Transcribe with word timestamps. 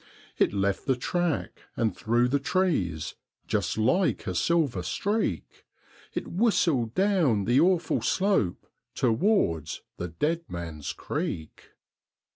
It 0.39 0.51
left 0.51 0.87
the 0.87 0.95
track, 0.95 1.59
and 1.77 1.95
through 1.95 2.29
the 2.29 2.39
trees, 2.39 3.13
just 3.45 3.77
like 3.77 4.25
a 4.25 4.33
silver 4.33 4.81
streak, 4.81 5.63
It 6.15 6.27
whistled 6.27 6.95
down 6.95 7.45
the 7.45 7.59
awful 7.59 8.01
slope, 8.01 8.65
towards 8.95 9.83
the 9.97 10.07
Dead 10.07 10.45
Man's 10.49 10.91
Creek. 10.91 11.73